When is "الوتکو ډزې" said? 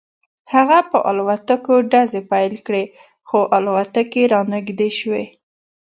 1.09-2.21